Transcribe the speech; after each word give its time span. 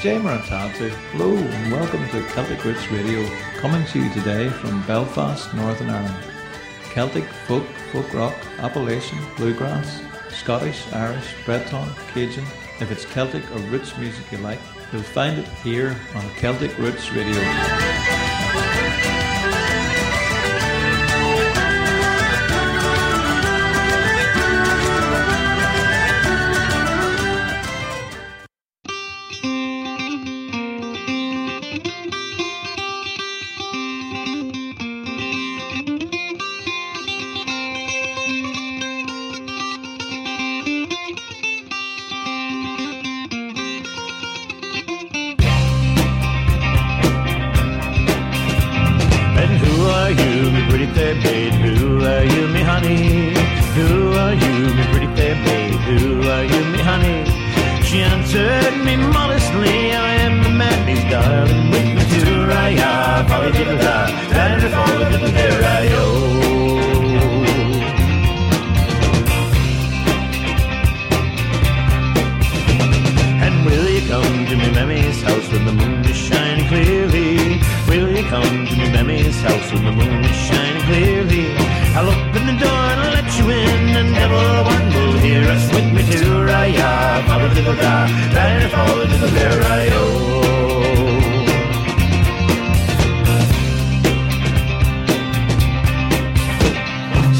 Jay. 0.00 0.18
Hello 0.18 1.36
and 1.36 1.72
welcome 1.72 2.08
to 2.08 2.22
Celtic 2.28 2.64
Roots 2.64 2.90
Radio, 2.90 3.22
coming 3.58 3.84
to 3.88 3.98
you 3.98 4.10
today 4.14 4.48
from 4.48 4.82
Belfast, 4.86 5.52
Northern 5.52 5.90
Ireland. 5.90 6.24
Celtic, 6.84 7.24
folk, 7.46 7.66
folk 7.92 8.14
rock, 8.14 8.34
Appalachian, 8.60 9.18
bluegrass, 9.36 10.00
Scottish, 10.30 10.90
Irish, 10.94 11.34
Breton, 11.44 11.86
Cajun. 12.14 12.44
If 12.80 12.90
it's 12.90 13.04
Celtic 13.04 13.44
or 13.50 13.58
roots 13.68 13.94
music 13.98 14.32
you 14.32 14.38
like, 14.38 14.60
you'll 14.90 15.02
find 15.02 15.38
it 15.38 15.48
here 15.62 15.94
on 16.14 16.30
Celtic 16.36 16.78
Roots 16.78 17.12
Radio. 17.12 17.89
Pretty 50.90 51.22
fair 51.22 51.50
maid? 51.50 51.52
Who 51.54 52.04
are 52.04 52.24
you, 52.24 52.48
me 52.48 52.62
honey? 52.62 53.34
Who 53.74 54.12
are 54.14 54.34
you, 54.34 54.74
me 54.74 54.84
pretty 54.92 55.14
fair 55.16 55.34
maid? 55.34 55.74
Who 55.74 56.28
are 56.28 56.44
you, 56.44 56.64
me 56.72 56.78
honey? 56.78 57.24
She 57.84 58.02
answered 58.02 58.84
me 58.84 58.96
modestly, 58.96 59.92
I 59.92 60.14
am 60.26 60.42
the 60.42 60.50
man, 60.50 60.88
he's 60.88 61.02
darling, 61.10 61.70
with 61.70 61.86
me 61.86 62.20
to 62.20 62.30
Raya, 62.46 63.28
folly 63.28 63.52
diddle 63.52 63.78
da, 63.78 64.06
and 64.06 64.62
a 64.62 64.70
folly 64.70 65.10
diddle 65.10 65.28
there 65.28 65.64
I 65.64 65.86
And 65.86 66.09
house 79.50 79.72
when 79.72 79.84
the 79.84 79.92
moon 79.92 80.24
is 80.24 80.36
shining 80.36 80.82
clearly? 80.88 81.46
I'll 81.96 82.10
open 82.14 82.42
the 82.50 82.56
door 82.64 82.82
and 82.90 83.00
I'll 83.02 83.14
let 83.18 83.28
you 83.38 83.46
in, 83.50 83.82
and 84.00 84.12
never 84.12 84.42
one 84.74 84.86
will 84.94 85.18
hear 85.26 85.42
us 85.54 85.64
with 85.74 85.88
me 85.94 86.02
to 86.12 86.20
Raya, 86.48 87.26
follow 87.26 87.48
diddle 87.54 87.76
da, 87.84 88.06
and 88.44 88.70
follow 88.72 89.04
diddle 89.10 89.32
there 89.38 89.62
I 89.76 89.90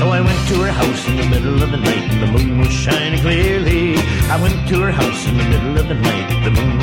So 0.00 0.08
I 0.08 0.20
went 0.22 0.48
to 0.48 0.55
her 0.64 0.72
house 0.72 1.02
in 1.08 1.17
the 1.19 1.28
middle 1.34 1.62
of 1.62 1.70
the 1.70 1.77
night 1.77 2.06
and 2.11 2.22
the 2.22 2.30
moon 2.34 2.58
was 2.58 2.72
shining 2.72 3.20
clearly. 3.20 3.98
I 4.34 4.41
went 4.41 4.67
to 4.70 4.80
her 4.80 4.91
house 4.91 5.27
in 5.28 5.36
the 5.36 5.45
middle 5.45 5.77
of 5.78 5.86
the 5.89 5.95
night, 5.95 6.45
the 6.45 6.50
moon 6.50 6.80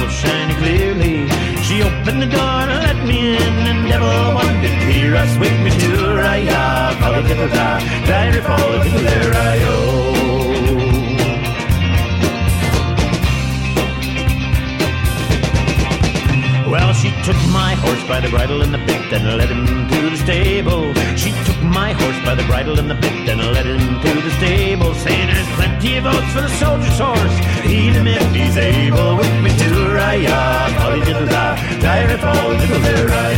by 18.17 18.25
the 18.25 18.29
bridle 18.29 18.63
and 18.63 18.73
the 18.73 18.79
bit 18.79 19.13
and 19.13 19.37
led 19.37 19.47
him 19.47 19.63
to 19.89 20.09
the 20.09 20.17
stable. 20.17 20.91
She 21.15 21.29
took 21.45 21.61
my 21.61 21.93
horse 21.93 22.19
by 22.25 22.33
the 22.33 22.43
bridle 22.49 22.79
and 22.79 22.89
the 22.89 22.95
bit 22.95 23.29
and 23.29 23.39
led 23.53 23.67
him 23.67 23.77
to 24.01 24.21
the 24.25 24.31
stable, 24.39 24.91
saying 24.95 25.27
there's 25.27 25.47
plenty 25.53 25.97
of 25.97 26.07
oats 26.07 26.31
for 26.33 26.41
the 26.41 26.49
soldier's 26.57 26.97
horse. 26.97 27.37
Eat 27.63 27.93
him 27.93 28.07
if 28.07 28.25
he's 28.33 28.57
able. 28.57 29.17
With 29.17 29.43
me 29.43 29.51
to 29.61 29.69
Raya, 29.97 30.39
folly 30.77 31.05
diddle 31.05 31.27
da, 31.27 31.55
diary 31.79 32.17
fall 32.17 32.57
diddle 32.57 32.79
there 32.79 33.07
I 33.07 33.37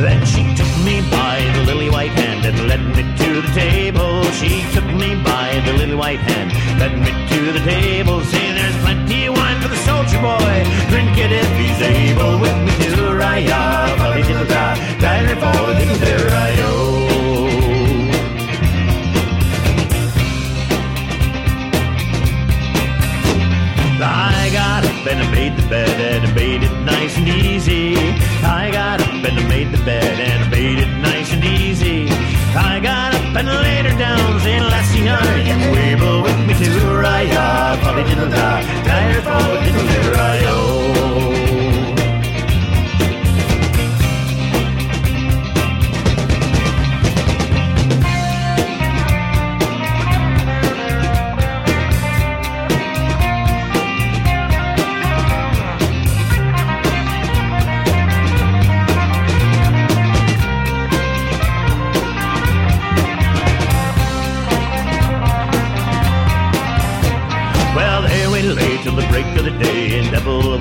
Then 0.00 0.24
she 0.24 0.42
took 0.56 0.72
me 0.88 1.02
by 1.10 1.36
the 1.56 1.62
lily 1.66 1.90
white 1.90 2.12
hand 2.12 2.46
and 2.46 2.68
led 2.68 2.80
me 2.96 3.02
to 3.20 3.42
the 3.42 3.48
table. 3.52 4.24
She 4.40 4.64
took 4.72 4.86
me 4.86 5.14
by 5.22 5.60
the 5.66 5.74
lily 5.74 5.94
white 5.94 6.20
hand, 6.20 6.54
led 6.80 6.96
me 7.04 7.25
to 7.44 7.52
the 7.52 7.60
table, 7.60 8.22
saying 8.24 8.54
there's 8.54 8.76
plenty 8.82 9.26
of 9.26 9.36
wine 9.36 9.60
for 9.60 9.68
the 9.68 9.76
soldier 9.88 10.20
boy. 10.20 10.56
Drink 10.88 11.18
it 11.18 11.32
if 11.32 11.50
he's 11.60 11.80
able. 11.82 12.38
With 12.40 12.56
me 12.64 12.74
to 12.94 13.02
Raya, 13.20 13.96
folly 13.98 14.22
diddle 14.22 14.46
da, 14.46 14.74
diary 15.00 15.36
fall 15.40 15.66
diddle 15.74 15.96
I 16.32 16.56
I 24.46 24.50
got 24.52 24.84
up 24.84 25.06
and 25.06 25.20
I 25.20 25.30
made 25.32 25.56
the 25.56 25.68
bed 25.68 26.00
and 26.00 26.30
I 26.30 26.34
made 26.34 26.62
it 26.62 26.72
nice 26.84 27.18
and 27.18 27.28
easy. 27.28 27.96
I 28.44 28.70
got 28.72 29.00
up 29.00 29.24
and 29.28 29.38
I 29.40 29.48
made 29.48 29.72
the 29.72 29.82
bed 29.84 30.20
and 30.20 30.44
I 30.44 30.48
made 30.48 30.78
it 30.78 30.92
nice 31.00 31.32
and 31.32 31.44
easy. 31.44 32.35
I 32.56 32.80
got 32.80 33.14
up 33.14 33.36
and 33.36 33.50
I 33.50 33.62
laid 33.62 33.86
her 33.86 33.98
down, 33.98 34.40
saying, 34.40 34.62
Lassie, 34.62 35.00
you 35.00 35.76
able 35.76 36.22
with 36.22 36.38
me 36.46 36.54
to 36.54 36.70
Raya? 37.04 37.80
Polly 37.82 38.04
diddle 38.04 38.30
da, 38.30 38.60
tired 38.84 39.24
for 39.24 39.64
diddle 39.64 39.86
diddle 39.86 40.16
I 40.16 40.85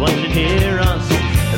one 0.06 0.22
did 0.22 0.32
hear 0.32 0.80
us. 0.80 1.06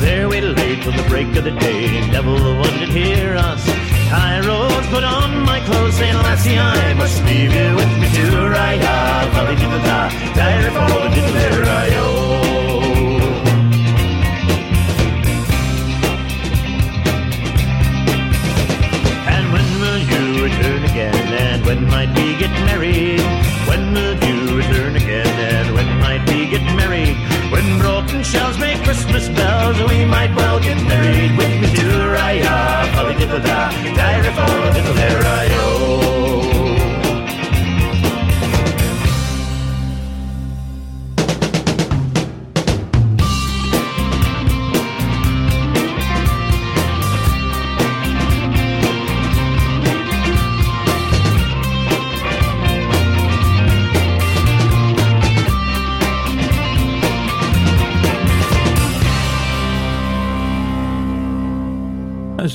There 0.00 0.28
we 0.28 0.40
lay 0.40 0.80
till 0.82 0.92
the 0.92 1.06
break 1.12 1.28
of 1.36 1.44
the 1.44 1.54
day, 1.66 1.84
devil 2.10 2.36
one 2.64 2.76
did 2.80 2.88
hear 2.88 3.36
us. 3.36 3.62
I 4.10 4.40
rose, 4.48 4.86
put 4.94 5.04
on 5.04 5.30
my 5.44 5.60
clothes, 5.66 5.96
saying, 5.96 6.16
Lassie, 6.24 6.58
I 6.58 6.94
must 6.94 7.18
leave 7.28 7.52
you 7.58 7.68
with 7.80 7.92
me 8.00 8.08
to 8.16 8.24
Raya. 8.54 8.96
Folly 9.34 9.56
diddle 9.60 9.82
da, 9.88 10.00
diary 10.38 10.70
follow 10.76 11.08
diddle 11.14 11.34
there 11.38 11.64
I 11.66 11.88
And 19.34 19.44
when 19.54 19.68
will 19.82 20.02
you 20.12 20.22
return 20.46 20.82
again? 20.90 21.26
And 21.44 21.66
when 21.66 21.80
might 21.94 22.10
we 22.16 22.26
get 22.42 22.52
married? 22.70 23.20
When 23.68 23.92
will 23.92 24.16
you 24.28 24.56
return 24.60 24.96
again? 24.96 25.34
And 25.52 25.74
when 25.74 25.88
might 26.04 26.22
we 26.30 26.48
get 26.54 26.64
married? 26.80 27.27
Broken 28.18 28.32
shells 28.32 28.58
make 28.58 28.82
Christmas 28.82 29.28
bells, 29.28 29.78
we 29.88 30.04
might 30.04 30.34
well 30.34 30.58
get 30.58 30.76
married. 30.88 31.36
With 31.36 31.60
me 31.60 31.68
to 31.68 31.86
Raya, 32.16 32.92
folly 32.92 33.14
diddle 33.14 33.38
da, 33.38 33.70
diary 33.94 34.34
follow 34.34 34.72
diddle 34.72 36.07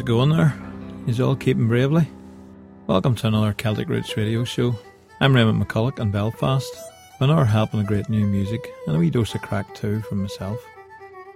it 0.03 0.07
going 0.07 0.29
there? 0.29 0.53
Is 1.07 1.21
all 1.21 1.35
keeping 1.35 1.69
bravely? 1.69 2.05
Welcome 2.87 3.15
to 3.15 3.27
another 3.27 3.53
Celtic 3.53 3.87
Roots 3.87 4.17
radio 4.17 4.43
show. 4.43 4.75
I'm 5.21 5.33
Raymond 5.33 5.63
McCulloch 5.63 5.99
in 5.99 6.11
Belfast. 6.11 6.75
Another 7.21 7.45
helping 7.45 7.79
of 7.79 7.85
great 7.85 8.09
new 8.09 8.27
music 8.27 8.73
and 8.85 8.97
a 8.97 8.99
wee 8.99 9.09
dose 9.09 9.33
of 9.33 9.41
crack 9.41 9.73
too 9.73 10.01
from 10.01 10.21
myself. 10.21 10.59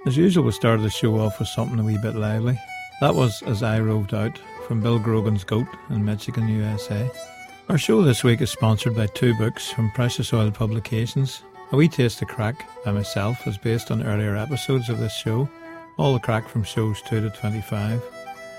As 0.05 0.17
usual, 0.17 0.43
we 0.43 0.51
started 0.51 0.83
the 0.83 0.89
show 0.89 1.17
off 1.17 1.39
with 1.39 1.47
something 1.47 1.79
a 1.79 1.83
wee 1.83 1.97
bit 1.97 2.15
lively. 2.15 2.59
That 2.99 3.15
was 3.15 3.41
As 3.43 3.63
I 3.63 3.79
Roved 3.79 4.13
Out 4.13 4.37
from 4.67 4.81
Bill 4.81 4.99
Grogan's 4.99 5.45
Goat 5.45 5.67
in 5.89 6.03
Michigan, 6.03 6.49
USA. 6.49 7.09
Our 7.69 7.77
show 7.77 8.01
this 8.01 8.25
week 8.25 8.41
is 8.41 8.51
sponsored 8.51 8.97
by 8.97 9.07
two 9.07 9.33
books 9.35 9.69
from 9.69 9.91
Precious 9.91 10.33
Oil 10.33 10.51
Publications. 10.51 11.41
A 11.71 11.77
Wee 11.77 11.87
Taste 11.87 12.21
of 12.21 12.27
Crack 12.27 12.67
by 12.83 12.91
myself 12.91 13.47
is 13.47 13.57
based 13.57 13.91
on 13.91 14.03
earlier 14.03 14.35
episodes 14.35 14.89
of 14.89 14.99
this 14.99 15.15
show, 15.15 15.49
all 15.97 16.13
the 16.13 16.19
crack 16.19 16.49
from 16.49 16.63
shows 16.63 17.01
2 17.03 17.21
to 17.21 17.29
25. 17.29 18.16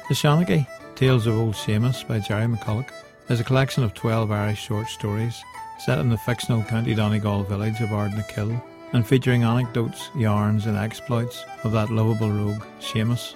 The 0.09 0.15
Seanchaí, 0.15 0.67
Tales 0.95 1.27
of 1.27 1.37
Old 1.37 1.55
Seamus 1.55 2.09
by 2.09 2.19
Jerry 2.19 2.47
McCulloch, 2.47 2.89
is 3.29 3.41
a 3.41 3.45
collection 3.45 3.85
of 3.85 3.93
12 3.93 4.31
Irish 4.31 4.59
short 4.59 4.89
stories 4.89 5.39
set 5.81 5.99
in 5.99 6.09
the 6.09 6.17
fictional 6.17 6.63
County 6.63 6.95
Donegal 6.95 7.43
village 7.43 7.79
of 7.83 7.91
Ardnakill 7.91 8.59
and 8.95 9.07
featuring 9.07 9.43
anecdotes, 9.43 10.09
yarns, 10.17 10.65
and 10.65 10.79
exploits 10.79 11.45
of 11.63 11.73
that 11.73 11.91
lovable 11.91 12.31
rogue, 12.31 12.65
Seamus. 12.81 13.35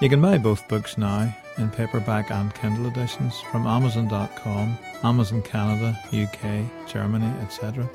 You 0.00 0.08
can 0.08 0.22
buy 0.22 0.38
both 0.38 0.66
books 0.66 0.96
now 0.96 1.30
in 1.58 1.68
paperback 1.68 2.30
and 2.30 2.54
Kindle 2.54 2.86
editions 2.86 3.38
from 3.52 3.66
Amazon.com, 3.66 4.78
Amazon 5.04 5.42
Canada, 5.42 5.94
UK, 6.06 6.88
Germany, 6.88 7.30
etc. 7.42 7.86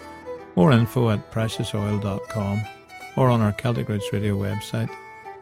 More 0.55 0.71
info 0.71 1.09
at 1.09 1.31
preciousOil.com 1.31 2.61
or 3.17 3.29
on 3.31 3.41
our 3.41 3.53
Celtic 3.53 3.89
Roots 3.89 4.13
Radio 4.13 4.37
website, 4.37 4.91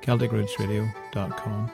CelticRootsRadio.com. 0.04 1.72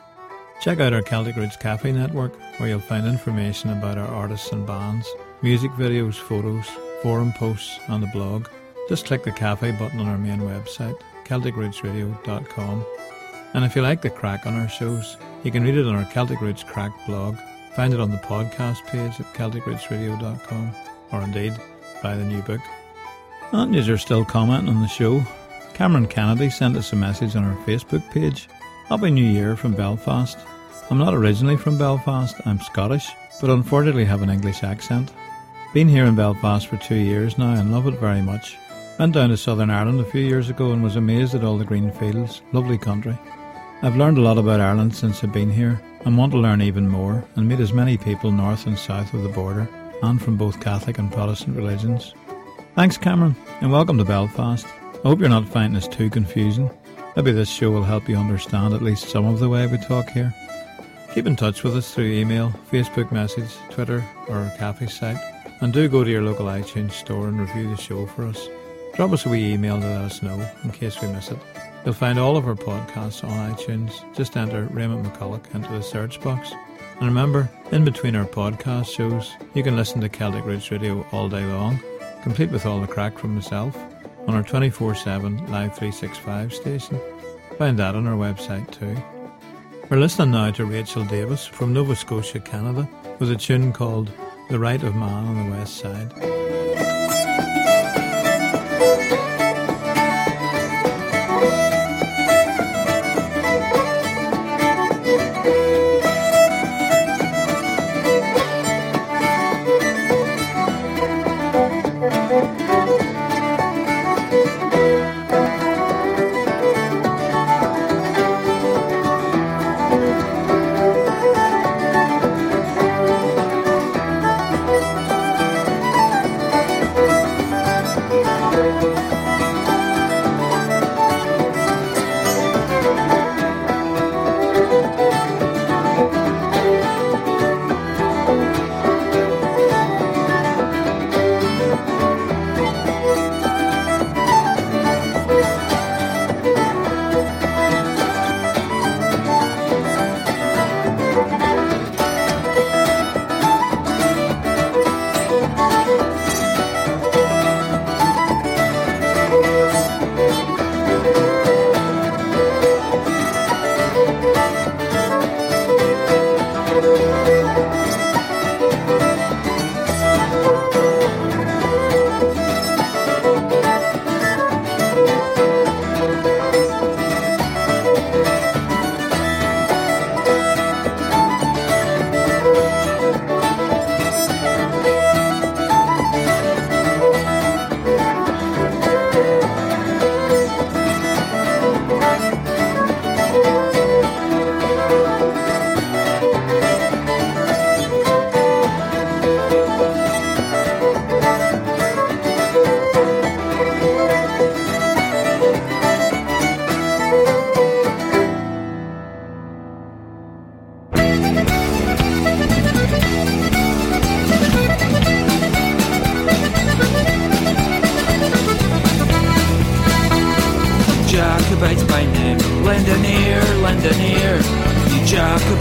Check 0.59 0.79
out 0.79 0.93
our 0.93 1.01
Celtic 1.01 1.35
Roots 1.35 1.55
Cafe 1.55 1.91
network 1.91 2.33
where 2.57 2.69
you'll 2.69 2.79
find 2.79 3.05
information 3.05 3.69
about 3.69 3.97
our 3.97 4.07
artists 4.07 4.51
and 4.51 4.65
bands, 4.65 5.07
music 5.41 5.71
videos, 5.71 6.15
photos, 6.15 6.65
forum 7.03 7.31
posts, 7.33 7.79
and 7.87 8.01
the 8.01 8.07
blog. 8.07 8.47
Just 8.89 9.05
click 9.05 9.23
the 9.23 9.31
cafe 9.31 9.71
button 9.71 9.99
on 9.99 10.07
our 10.07 10.17
main 10.17 10.39
website, 10.39 10.99
CelticRootsRadio.com. 11.25 12.85
And 13.53 13.65
if 13.65 13.75
you 13.75 13.81
like 13.81 14.01
the 14.01 14.09
crack 14.09 14.45
on 14.45 14.55
our 14.55 14.69
shows, 14.69 15.17
you 15.43 15.51
can 15.51 15.63
read 15.63 15.77
it 15.77 15.85
on 15.85 15.95
our 15.95 16.05
Celtic 16.05 16.41
Roots 16.41 16.63
Crack 16.63 16.91
blog, 17.05 17.37
find 17.75 17.93
it 17.93 17.99
on 17.99 18.11
the 18.11 18.17
podcast 18.17 18.85
page 18.87 19.19
at 19.19 19.33
CelticRootsRadio.com, 19.33 20.71
or 21.11 21.21
indeed 21.21 21.53
buy 22.01 22.15
the 22.15 22.25
new 22.25 22.41
book. 22.41 22.61
And 23.51 23.75
you 23.75 23.93
are 23.93 23.97
still 23.97 24.25
commenting 24.25 24.69
on 24.69 24.81
the 24.81 24.87
show. 24.87 25.23
Cameron 25.73 26.07
Kennedy 26.07 26.49
sent 26.49 26.75
us 26.75 26.91
a 26.91 26.95
message 26.95 27.35
on 27.35 27.43
our 27.43 27.55
Facebook 27.65 28.09
page. 28.11 28.49
Happy 28.89 29.11
New 29.11 29.21
Year 29.21 29.57
from 29.57 29.73
Belfast. 29.73 30.37
I'm 30.89 30.97
not 30.97 31.13
originally 31.13 31.57
from 31.57 31.77
Belfast, 31.77 32.37
I'm 32.45 32.61
Scottish, 32.61 33.11
but 33.41 33.49
unfortunately 33.49 34.05
have 34.05 34.21
an 34.21 34.29
English 34.29 34.63
accent. 34.63 35.11
Been 35.73 35.89
here 35.89 36.05
in 36.05 36.15
Belfast 36.15 36.67
for 36.67 36.77
two 36.77 36.95
years 36.95 37.37
now 37.37 37.55
and 37.55 37.73
love 37.73 37.85
it 37.87 37.99
very 37.99 38.21
much. 38.21 38.55
Went 38.97 39.13
down 39.13 39.27
to 39.27 39.35
Southern 39.35 39.69
Ireland 39.69 39.99
a 39.99 40.05
few 40.05 40.21
years 40.21 40.49
ago 40.49 40.71
and 40.71 40.81
was 40.81 40.95
amazed 40.95 41.35
at 41.35 41.43
all 41.43 41.57
the 41.57 41.65
green 41.65 41.91
fields. 41.91 42.41
Lovely 42.53 42.77
country. 42.77 43.17
I've 43.81 43.97
learned 43.97 44.19
a 44.19 44.21
lot 44.21 44.37
about 44.37 44.61
Ireland 44.61 44.95
since 44.95 45.21
I've 45.21 45.33
been 45.33 45.51
here 45.51 45.81
and 46.05 46.17
want 46.17 46.31
to 46.31 46.37
learn 46.37 46.61
even 46.61 46.87
more 46.87 47.25
and 47.35 47.45
meet 47.45 47.59
as 47.59 47.73
many 47.73 47.97
people 47.97 48.31
north 48.31 48.67
and 48.67 48.79
south 48.79 49.13
of 49.13 49.21
the 49.21 49.29
border 49.29 49.67
and 50.01 50.21
from 50.21 50.37
both 50.37 50.61
Catholic 50.61 50.97
and 50.97 51.11
Protestant 51.11 51.57
religions. 51.57 52.13
Thanks, 52.75 52.97
Cameron, 52.97 53.35
and 53.59 53.69
welcome 53.69 53.97
to 53.97 54.05
Belfast. 54.05 54.65
I 54.65 55.09
hope 55.09 55.19
you're 55.19 55.27
not 55.27 55.49
finding 55.49 55.73
this 55.73 55.89
too 55.89 56.09
confusing. 56.09 56.71
Maybe 57.17 57.31
this 57.31 57.49
show 57.49 57.71
will 57.71 57.83
help 57.83 58.07
you 58.07 58.15
understand 58.15 58.75
at 58.75 58.83
least 58.83 59.09
some 59.09 59.25
of 59.25 59.39
the 59.39 59.49
way 59.49 59.65
we 59.65 59.79
talk 59.79 60.07
here. 60.11 60.31
Keep 61.15 61.25
in 61.25 61.35
touch 61.35 61.63
with 61.63 61.75
us 61.75 61.91
through 61.91 62.11
email, 62.11 62.51
Facebook 62.71 63.11
message, 63.11 63.49
Twitter, 63.71 64.05
or 64.27 64.35
our 64.35 64.55
cafe 64.57 64.85
site, 64.85 65.17
and 65.59 65.73
do 65.73 65.89
go 65.89 66.03
to 66.03 66.11
your 66.11 66.21
local 66.21 66.45
iTunes 66.45 66.91
store 66.91 67.27
and 67.27 67.39
review 67.39 67.71
the 67.71 67.81
show 67.81 68.05
for 68.05 68.27
us. 68.27 68.47
Drop 68.93 69.13
us 69.13 69.25
a 69.25 69.29
wee 69.29 69.51
email 69.51 69.81
to 69.81 69.87
let 69.87 70.01
us 70.01 70.21
know 70.21 70.47
in 70.63 70.69
case 70.69 71.01
we 71.01 71.07
miss 71.07 71.31
it. 71.31 71.39
You'll 71.83 71.95
find 71.95 72.19
all 72.19 72.37
of 72.37 72.47
our 72.47 72.53
podcasts 72.53 73.23
on 73.23 73.55
iTunes. 73.55 73.93
Just 74.15 74.37
enter 74.37 74.65
Raymond 74.65 75.03
McCulloch 75.03 75.55
into 75.55 75.69
the 75.69 75.81
search 75.81 76.21
box. 76.21 76.51
And 76.99 77.07
remember, 77.07 77.49
in 77.71 77.83
between 77.83 78.15
our 78.15 78.25
podcast 78.25 78.93
shows, 78.95 79.35
you 79.55 79.63
can 79.63 79.75
listen 79.75 80.01
to 80.01 80.09
Celtic 80.09 80.45
Roots 80.45 80.69
Radio 80.69 81.03
all 81.11 81.29
day 81.29 81.45
long, 81.45 81.79
complete 82.21 82.51
with 82.51 82.67
all 82.67 82.79
the 82.79 82.85
crack 82.85 83.17
from 83.17 83.33
myself, 83.33 83.75
on 84.27 84.35
our 84.35 84.43
24 84.43 84.95
7 84.95 85.37
Live 85.49 85.75
365 85.75 86.53
station. 86.53 86.99
Find 87.57 87.79
that 87.79 87.95
on 87.95 88.05
our 88.05 88.15
website 88.15 88.69
too. 88.71 88.95
We're 89.89 89.97
listening 89.97 90.31
now 90.31 90.51
to 90.51 90.65
Rachel 90.65 91.05
Davis 91.05 91.45
from 91.45 91.73
Nova 91.73 91.95
Scotia, 91.95 92.41
Canada, 92.41 92.89
with 93.19 93.31
a 93.31 93.37
tune 93.37 93.71
called 93.71 94.11
The 94.49 94.59
Right 94.59 94.83
of 94.83 94.95
Man 94.95 95.25
on 95.25 95.49
the 95.49 95.57
West 95.57 95.77
Side. 95.77 96.46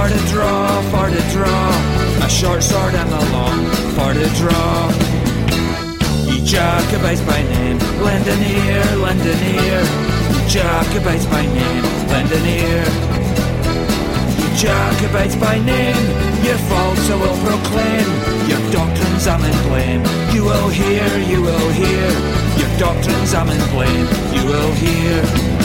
For 0.00 0.08
the 0.08 0.28
draw, 0.30 0.80
for 0.88 1.10
the 1.10 1.20
draw. 1.30 2.24
a 2.24 2.28
short 2.30 2.62
sword 2.62 2.94
and 2.94 3.10
a 3.12 3.22
long 3.36 3.66
for 3.92 4.14
the 4.14 4.28
draw. 4.40 4.88
Ye 6.24 6.40
Jacobites 6.42 7.20
by 7.20 7.42
name, 7.42 7.78
lend 8.00 8.26
an 8.26 8.40
ear, 8.40 8.82
lend 8.96 9.20
an 9.20 9.40
ear. 9.60 9.82
Jacobites 10.48 11.26
by 11.26 11.44
name, 11.44 11.84
lend 12.08 12.32
an 12.32 12.46
ear. 12.48 12.84
Jacobites 14.56 15.36
by 15.36 15.58
name, 15.58 16.06
your 16.48 16.56
faults 16.70 17.10
I 17.10 17.16
will 17.20 17.38
proclaim, 17.44 18.08
your 18.48 18.72
doctrines 18.72 19.26
I'm 19.26 19.44
in 19.44 19.68
blame. 19.68 20.02
You 20.34 20.44
will 20.44 20.70
hear, 20.70 21.04
you 21.28 21.42
will 21.42 21.70
hear, 21.76 22.08
your 22.56 22.72
doctrines 22.78 23.34
I'm 23.34 23.50
in 23.50 23.62
blame, 23.68 24.08
you 24.32 24.46
will 24.46 24.72
hear. 24.80 25.59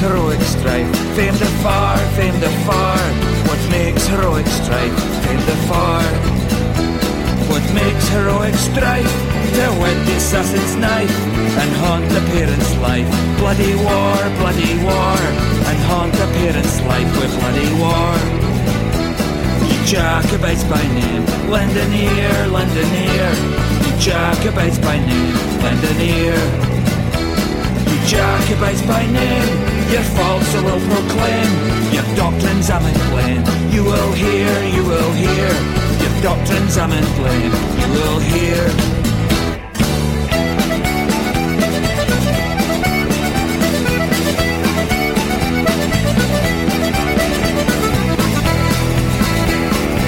Heroic 0.00 0.40
strife? 0.40 0.88
Fame 1.14 1.36
the 1.36 1.50
far, 1.62 1.96
fame 2.16 2.38
the 2.40 2.50
far. 2.64 2.98
What 3.48 3.60
makes 3.70 4.06
heroic 4.06 4.46
strife? 4.46 4.96
Fame 5.24 5.44
the 5.44 5.58
far. 5.68 6.02
What 7.52 7.64
makes 7.74 8.08
heroic 8.08 8.54
strife? 8.54 9.12
To 9.56 9.66
whet 9.80 9.98
the 10.06 10.16
assassin's 10.16 10.76
knife 10.76 11.16
and 11.60 11.70
haunt 11.82 12.08
the 12.08 12.22
parent's 12.32 12.72
life. 12.78 13.08
Bloody 13.38 13.74
war, 13.74 14.16
bloody 14.40 14.74
war, 14.80 15.18
and 15.68 15.78
haunt 15.90 16.12
the 16.14 16.28
parent's 16.38 16.80
life 16.92 17.10
with 17.20 17.32
bloody 17.40 17.70
war. 17.82 18.14
Ye 19.68 19.76
Jacobites 19.84 20.64
by 20.64 20.82
name, 21.00 21.24
lend 21.50 21.76
an 21.76 21.92
ear, 21.92 22.46
lend 22.48 22.72
an 22.72 22.92
ear. 23.10 23.30
Jacobites 23.98 24.78
by 24.78 24.96
name, 24.96 25.34
lend 25.60 25.82
an 25.92 26.00
ear. 26.00 26.38
Jacobites 28.06 28.82
by 28.86 29.04
name, 29.06 29.69
your 29.92 30.02
faults 30.02 30.54
I 30.54 30.62
will 30.62 30.80
proclaim, 30.86 31.50
your 31.92 32.06
doctrines 32.14 32.70
I'm 32.70 32.84
in 32.86 32.94
blame. 33.10 33.42
You 33.72 33.82
will 33.84 34.12
hear, 34.12 34.50
you 34.76 34.84
will 34.84 35.12
hear, 35.12 35.50
your 36.02 36.22
doctrines 36.22 36.78
I'm 36.78 36.92
in 36.92 37.04
blame. 37.18 37.52
You 37.80 37.88
will 37.96 38.20
hear. 38.20 38.62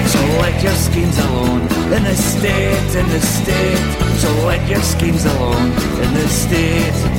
So 0.07 0.19
let 0.39 0.63
your 0.63 0.75
schemes 0.75 1.17
alone 1.19 1.61
in 1.91 2.03
the 2.03 2.15
state, 2.15 2.95
in 2.95 3.07
the 3.09 3.19
state. 3.19 4.19
So 4.21 4.29
let 4.47 4.65
your 4.69 4.81
schemes 4.81 5.25
alone 5.25 5.71
in 6.03 6.13
the 6.13 6.27
state. 6.29 7.12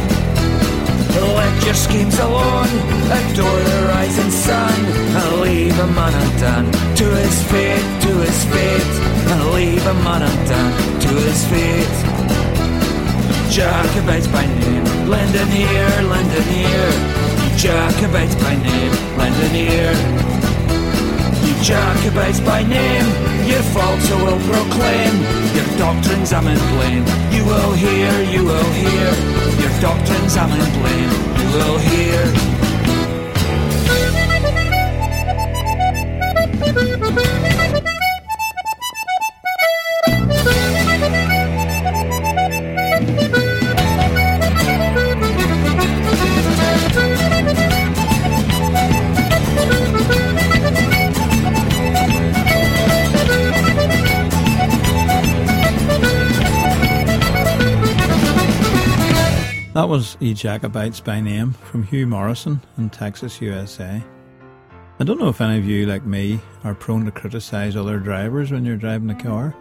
Your 1.64 1.72
schemes 1.72 2.18
alone, 2.18 2.68
adore 3.08 3.60
the 3.70 3.86
rising 3.88 4.30
sun, 4.30 4.78
and 5.16 5.40
leave 5.40 5.78
a 5.78 5.86
man 5.86 6.12
undone 6.12 6.70
to 6.96 7.04
his 7.16 7.42
fate, 7.44 7.86
to 8.02 8.12
his 8.20 8.44
fate, 8.52 8.94
and 9.32 9.52
leave 9.54 9.84
a 9.86 9.94
man 10.04 10.20
undone 10.22 10.74
to 11.00 11.08
his 11.24 11.40
fate. 11.48 11.96
Jacobites 13.50 14.28
by 14.28 14.44
name, 14.44 14.84
ear, 15.56 15.88
lend 16.12 16.30
an 16.40 16.48
ear. 16.52 16.90
Jacobites 17.56 18.34
by 18.44 18.54
name, 18.56 18.92
lend 19.16 19.36
an 19.48 19.56
ear. 19.56 19.92
You 21.46 21.54
Jacobites 21.62 22.40
by 22.40 22.62
name, 22.62 23.06
your 23.48 23.62
faults 23.72 24.10
I 24.10 24.16
will 24.22 24.40
proclaim, 24.52 25.14
your 25.56 25.78
doctrines 25.78 26.30
I'm 26.34 26.46
in 26.46 26.60
blame. 26.76 27.06
You 27.32 27.44
will 27.46 27.72
hear, 27.72 28.12
you 28.34 28.44
will 28.44 28.70
hear 28.72 29.44
your 29.64 29.80
doctrines 29.80 30.36
I'm 30.36 30.52
in 30.52 30.68
blame, 30.78 31.43
will 31.54 31.78
hear. 31.78 32.53
E 60.20 60.32
Jacobites 60.32 61.00
by 61.00 61.20
Name 61.20 61.52
from 61.52 61.82
Hugh 61.82 62.06
Morrison 62.06 62.60
in 62.78 62.90
Texas, 62.90 63.40
USA. 63.40 64.02
I 65.00 65.04
don't 65.04 65.18
know 65.18 65.28
if 65.28 65.40
any 65.40 65.58
of 65.58 65.64
you, 65.64 65.86
like 65.86 66.04
me, 66.04 66.40
are 66.62 66.74
prone 66.74 67.04
to 67.04 67.10
criticise 67.10 67.74
other 67.74 67.98
drivers 67.98 68.52
when 68.52 68.64
you're 68.64 68.76
driving 68.76 69.10
a 69.10 69.14
car. 69.14 69.56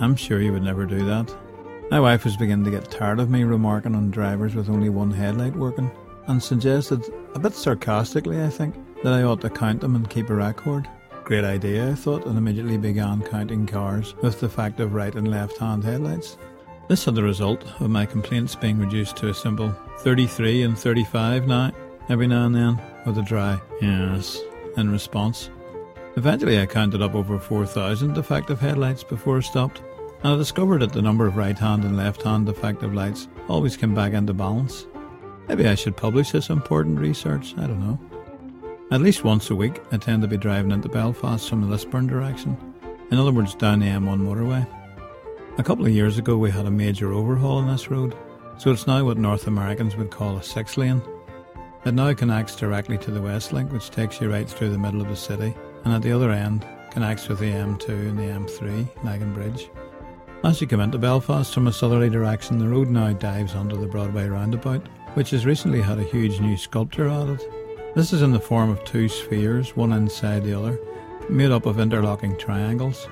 I'm 0.00 0.16
sure 0.16 0.40
you 0.40 0.52
would 0.52 0.64
never 0.64 0.86
do 0.86 1.04
that. 1.06 1.34
My 1.90 2.00
wife 2.00 2.24
was 2.24 2.36
beginning 2.36 2.64
to 2.64 2.70
get 2.70 2.90
tired 2.90 3.20
of 3.20 3.30
me 3.30 3.44
remarking 3.44 3.94
on 3.94 4.10
drivers 4.10 4.54
with 4.54 4.68
only 4.68 4.88
one 4.88 5.12
headlight 5.12 5.54
working, 5.54 5.90
and 6.26 6.42
suggested, 6.42 7.04
a 7.34 7.38
bit 7.38 7.54
sarcastically 7.54 8.42
I 8.42 8.48
think, 8.48 8.74
that 9.04 9.12
I 9.12 9.22
ought 9.22 9.40
to 9.42 9.50
count 9.50 9.80
them 9.80 9.94
and 9.94 10.10
keep 10.10 10.30
a 10.30 10.34
record. 10.34 10.88
Great 11.24 11.44
idea, 11.44 11.90
I 11.90 11.94
thought, 11.94 12.26
and 12.26 12.36
immediately 12.36 12.76
began 12.76 13.22
counting 13.22 13.66
cars 13.66 14.14
with 14.22 14.40
the 14.40 14.48
fact 14.48 14.80
of 14.80 14.94
right 14.94 15.14
and 15.14 15.30
left 15.30 15.58
hand 15.58 15.84
headlights. 15.84 16.38
This 16.88 17.04
had 17.04 17.14
the 17.14 17.22
result 17.22 17.64
of 17.80 17.90
my 17.90 18.04
complaints 18.04 18.56
being 18.56 18.78
reduced 18.78 19.16
to 19.18 19.28
a 19.28 19.34
simple 19.34 19.74
33 20.02 20.62
and 20.62 20.76
35 20.76 21.46
now, 21.46 21.70
every 22.08 22.26
now 22.26 22.46
and 22.46 22.56
then, 22.56 22.80
with 23.06 23.16
a 23.18 23.22
dry 23.22 23.60
yes 23.80 24.36
in 24.76 24.90
response. 24.90 25.48
Eventually, 26.16 26.58
I 26.60 26.66
counted 26.66 27.00
up 27.00 27.14
over 27.14 27.38
4,000 27.38 28.12
defective 28.12 28.58
headlights 28.58 29.04
before 29.04 29.38
I 29.38 29.42
stopped, 29.42 29.80
and 30.24 30.32
I 30.32 30.36
discovered 30.36 30.80
that 30.80 30.92
the 30.92 31.02
number 31.02 31.24
of 31.28 31.36
right 31.36 31.56
hand 31.56 31.84
and 31.84 31.96
left 31.96 32.22
hand 32.22 32.46
defective 32.46 32.92
lights 32.92 33.28
always 33.48 33.76
came 33.76 33.94
back 33.94 34.12
into 34.12 34.34
balance. 34.34 34.88
Maybe 35.46 35.68
I 35.68 35.76
should 35.76 35.96
publish 35.96 36.32
this 36.32 36.50
important 36.50 36.98
research, 36.98 37.54
I 37.56 37.68
don't 37.68 37.78
know. 37.78 38.00
At 38.90 39.02
least 39.02 39.22
once 39.22 39.50
a 39.50 39.54
week, 39.54 39.80
I 39.92 39.98
tend 39.98 40.22
to 40.22 40.28
be 40.28 40.36
driving 40.36 40.72
into 40.72 40.88
Belfast 40.88 41.48
from 41.48 41.60
the 41.60 41.68
Lisburn 41.68 42.08
direction, 42.08 42.56
in 43.12 43.18
other 43.18 43.30
words, 43.30 43.54
down 43.54 43.78
the 43.78 43.86
M1 43.86 44.18
motorway. 44.18 44.66
A 45.58 45.62
couple 45.62 45.86
of 45.86 45.92
years 45.92 46.18
ago, 46.18 46.36
we 46.36 46.50
had 46.50 46.66
a 46.66 46.72
major 46.72 47.12
overhaul 47.12 47.58
on 47.58 47.68
this 47.68 47.88
road, 47.88 48.16
so 48.58 48.70
it's 48.70 48.86
now 48.86 49.04
what 49.04 49.18
North 49.18 49.46
Americans 49.46 49.96
would 49.96 50.10
call 50.10 50.36
a 50.36 50.42
six 50.42 50.76
lane. 50.76 51.02
It 51.84 51.94
now 51.94 52.14
connects 52.14 52.54
directly 52.54 52.96
to 52.98 53.10
the 53.10 53.22
West 53.22 53.52
Link, 53.52 53.72
which 53.72 53.90
takes 53.90 54.20
you 54.20 54.30
right 54.30 54.48
through 54.48 54.70
the 54.70 54.78
middle 54.78 55.00
of 55.00 55.08
the 55.08 55.16
city, 55.16 55.54
and 55.84 55.92
at 55.92 56.02
the 56.02 56.12
other 56.12 56.30
end, 56.30 56.66
connects 56.90 57.28
with 57.28 57.38
the 57.38 57.50
M2 57.50 57.88
and 57.88 58.18
the 58.18 58.22
M3, 58.22 59.04
Lagan 59.04 59.32
Bridge. 59.34 59.68
As 60.44 60.60
you 60.60 60.66
come 60.66 60.80
into 60.80 60.98
Belfast 60.98 61.54
from 61.54 61.68
a 61.68 61.72
southerly 61.72 62.10
direction, 62.10 62.58
the 62.58 62.68
road 62.68 62.88
now 62.88 63.12
dives 63.12 63.54
onto 63.54 63.80
the 63.80 63.86
Broadway 63.86 64.28
roundabout, 64.28 64.86
which 65.14 65.30
has 65.30 65.46
recently 65.46 65.80
had 65.80 65.98
a 65.98 66.04
huge 66.04 66.40
new 66.40 66.56
sculpture 66.56 67.08
added. 67.08 67.40
This 67.94 68.12
is 68.12 68.22
in 68.22 68.32
the 68.32 68.40
form 68.40 68.70
of 68.70 68.82
two 68.84 69.08
spheres, 69.08 69.76
one 69.76 69.92
inside 69.92 70.44
the 70.44 70.58
other, 70.58 70.78
made 71.28 71.50
up 71.50 71.66
of 71.66 71.78
interlocking 71.78 72.36
triangles. 72.36 73.08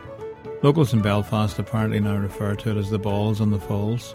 Locals 0.63 0.93
in 0.93 1.03
Belfast 1.03 1.59
apparently 1.59 2.01
now 2.01 2.17
refer 2.17 2.55
to 2.55 2.71
it 2.71 2.77
as 2.77 2.91
the 2.91 2.99
Balls 2.99 3.41
and 3.41 3.53
the 3.53 3.61
Falls. 3.61 4.15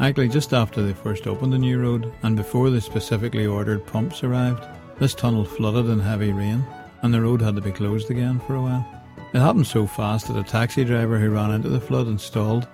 Actually, 0.00 0.28
just 0.28 0.52
after 0.52 0.82
they 0.82 0.92
first 0.92 1.26
opened 1.26 1.52
the 1.52 1.58
new 1.58 1.80
road, 1.80 2.12
and 2.22 2.36
before 2.36 2.70
the 2.70 2.80
specifically 2.80 3.46
ordered 3.46 3.86
pumps 3.86 4.24
arrived, 4.24 4.64
this 4.98 5.14
tunnel 5.14 5.44
flooded 5.44 5.86
in 5.86 6.00
heavy 6.00 6.32
rain, 6.32 6.64
and 7.02 7.12
the 7.12 7.20
road 7.20 7.40
had 7.40 7.54
to 7.54 7.60
be 7.60 7.70
closed 7.70 8.10
again 8.10 8.40
for 8.40 8.56
a 8.56 8.62
while. 8.62 8.86
It 9.32 9.38
happened 9.38 9.66
so 9.66 9.86
fast 9.86 10.28
that 10.28 10.38
a 10.38 10.42
taxi 10.42 10.84
driver 10.84 11.18
who 11.18 11.30
ran 11.30 11.52
into 11.52 11.68
the 11.68 11.80
flood 11.80 12.06
and 12.06 12.20
stalled 12.20 12.66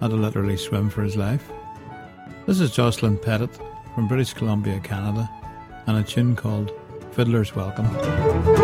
had 0.00 0.10
to 0.10 0.16
literally 0.16 0.56
swim 0.56 0.90
for 0.90 1.02
his 1.02 1.16
life. 1.16 1.50
This 2.46 2.60
is 2.60 2.72
Jocelyn 2.72 3.18
Pettit 3.18 3.58
from 3.94 4.08
British 4.08 4.34
Columbia, 4.34 4.80
Canada, 4.80 5.30
and 5.86 5.96
a 5.96 6.02
tune 6.02 6.34
called 6.34 6.72
Fiddler's 7.12 7.54
Welcome. 7.54 8.61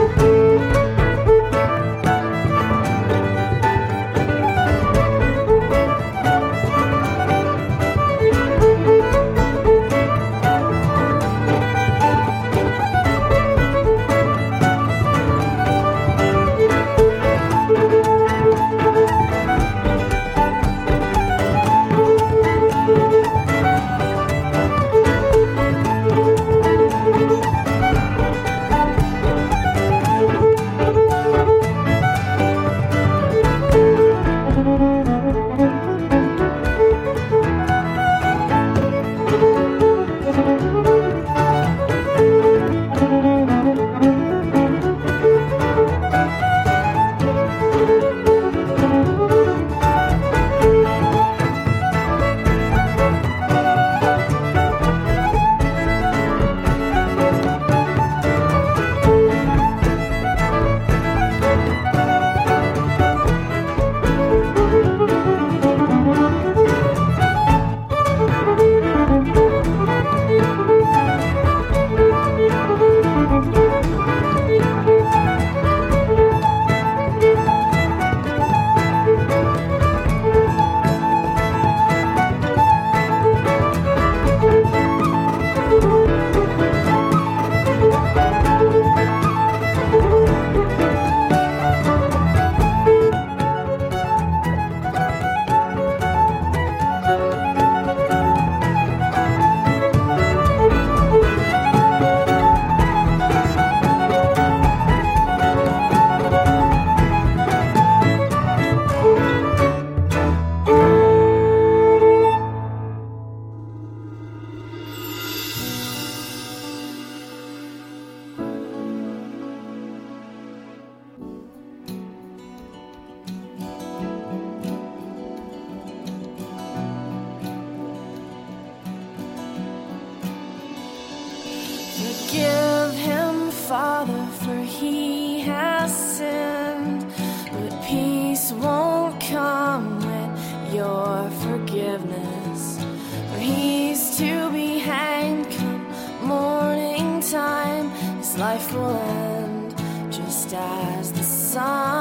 Just 150.10 150.54
as 150.54 151.12
the 151.12 151.22
sun 151.22 151.97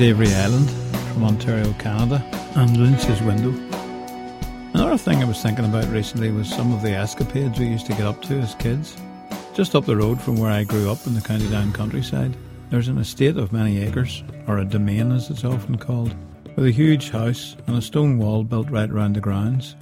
Avery 0.00 0.32
Island 0.32 0.70
from 1.12 1.24
Ontario, 1.24 1.74
Canada, 1.74 2.24
and 2.56 2.74
Lynch's 2.78 3.20
Window. 3.20 3.50
Another 4.72 4.96
thing 4.96 5.18
I 5.18 5.26
was 5.26 5.42
thinking 5.42 5.66
about 5.66 5.86
recently 5.88 6.30
was 6.30 6.48
some 6.48 6.72
of 6.72 6.80
the 6.80 6.92
escapades 6.92 7.58
we 7.58 7.66
used 7.66 7.84
to 7.86 7.92
get 7.92 8.06
up 8.06 8.22
to 8.22 8.38
as 8.38 8.54
kids. 8.54 8.96
Just 9.52 9.76
up 9.76 9.84
the 9.84 9.96
road 9.96 10.18
from 10.18 10.36
where 10.36 10.50
I 10.50 10.64
grew 10.64 10.90
up 10.90 11.06
in 11.06 11.14
the 11.14 11.20
County 11.20 11.50
Down 11.50 11.72
countryside, 11.72 12.34
there's 12.70 12.88
an 12.88 12.96
estate 12.96 13.36
of 13.36 13.52
many 13.52 13.82
acres, 13.82 14.22
or 14.46 14.58
a 14.58 14.64
domain 14.64 15.12
as 15.12 15.28
it's 15.28 15.44
often 15.44 15.76
called, 15.76 16.14
with 16.56 16.64
a 16.64 16.70
huge 16.70 17.10
house 17.10 17.56
and 17.66 17.76
a 17.76 17.82
stone 17.82 18.16
wall 18.16 18.42
built 18.42 18.70
right 18.70 18.90
round 18.90 19.16
the 19.16 19.20
grounds. 19.20 19.76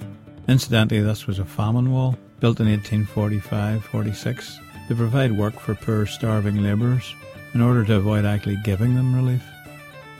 Incidentally, 0.49 0.99
this 0.99 1.27
was 1.27 1.39
a 1.39 1.45
famine 1.45 1.93
wall, 1.93 2.17
built 2.41 2.59
in 2.59 2.67
1845-46 2.67 4.59
to 4.89 4.95
provide 4.95 5.37
work 5.37 5.57
for 5.57 5.75
poor 5.75 6.05
starving 6.05 6.61
labourers 6.61 7.15
in 7.53 7.61
order 7.61 7.85
to 7.85 7.95
avoid 7.95 8.25
actually 8.25 8.57
giving 8.63 8.95
them 8.95 9.15
relief. 9.15 9.43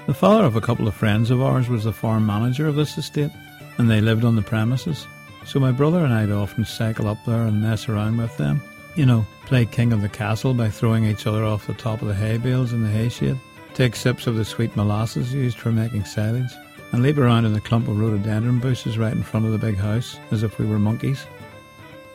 The 0.09 0.15
father 0.15 0.43
of 0.43 0.55
a 0.55 0.61
couple 0.61 0.87
of 0.87 0.95
friends 0.95 1.29
of 1.29 1.39
ours 1.39 1.69
was 1.69 1.83
the 1.83 1.93
farm 1.93 2.25
manager 2.25 2.67
of 2.67 2.75
this 2.75 2.97
estate, 2.97 3.29
and 3.77 3.87
they 3.87 4.01
lived 4.01 4.25
on 4.25 4.35
the 4.35 4.41
premises. 4.41 5.05
So 5.45 5.59
my 5.59 5.71
brother 5.71 6.03
and 6.03 6.11
I'd 6.11 6.31
often 6.31 6.65
cycle 6.65 7.07
up 7.07 7.23
there 7.25 7.43
and 7.43 7.61
mess 7.61 7.87
around 7.87 8.17
with 8.17 8.35
them. 8.35 8.59
You 8.95 9.05
know, 9.05 9.27
play 9.45 9.67
king 9.67 9.93
of 9.93 10.01
the 10.01 10.09
castle 10.09 10.55
by 10.55 10.71
throwing 10.71 11.05
each 11.05 11.27
other 11.27 11.45
off 11.45 11.67
the 11.67 11.75
top 11.75 12.01
of 12.01 12.07
the 12.07 12.15
hay 12.15 12.37
bales 12.37 12.73
in 12.73 12.81
the 12.81 12.89
hay 12.89 13.09
shade, 13.09 13.37
take 13.75 13.95
sips 13.95 14.25
of 14.25 14.35
the 14.35 14.43
sweet 14.43 14.75
molasses 14.75 15.31
used 15.31 15.59
for 15.59 15.71
making 15.71 16.05
silage, 16.05 16.51
and 16.91 17.03
leap 17.03 17.19
around 17.19 17.45
in 17.45 17.53
the 17.53 17.61
clump 17.61 17.87
of 17.87 17.99
rhododendron 17.99 18.57
bushes 18.57 18.97
right 18.97 19.13
in 19.13 19.21
front 19.21 19.45
of 19.45 19.51
the 19.51 19.59
big 19.59 19.77
house 19.77 20.17
as 20.31 20.41
if 20.41 20.57
we 20.57 20.65
were 20.65 20.79
monkeys. 20.79 21.21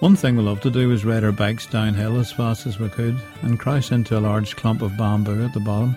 One 0.01 0.17
thing 0.17 0.35
we 0.35 0.43
loved 0.43 0.65
to 0.65 0.71
do 0.71 0.89
was 0.89 1.05
ride 1.05 1.23
our 1.23 1.31
bikes 1.31 1.67
downhill 1.67 2.19
as 2.19 2.33
fast 2.33 2.67
as 2.67 2.81
we 2.81 2.89
could 2.89 3.17
and 3.43 3.61
crash 3.61 3.93
into 3.93 4.19
a 4.19 4.27
large 4.29 4.57
clump 4.57 4.83
of 4.83 4.97
bamboo 4.97 5.45
at 5.45 5.55
the 5.55 5.61
bottom. 5.61 5.97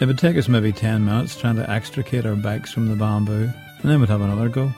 It 0.00 0.06
would 0.06 0.18
take 0.18 0.36
us 0.36 0.48
maybe 0.48 0.72
10 0.72 1.04
minutes 1.04 1.36
trying 1.36 1.56
to 1.56 1.70
extricate 1.70 2.26
our 2.26 2.34
bikes 2.34 2.72
from 2.72 2.88
the 2.88 2.96
bamboo, 2.96 3.50
and 3.82 3.90
then 3.90 4.00
we'd 4.00 4.08
have 4.08 4.20
another 4.20 4.48
go. 4.48 4.72